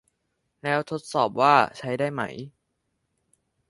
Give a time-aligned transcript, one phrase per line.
[0.63, 2.21] แล้วทดสอบว่าใช้ได้ไหม